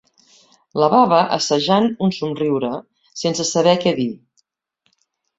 [0.83, 2.71] La baba assajant un somriure,
[3.25, 4.09] sense saber què dir.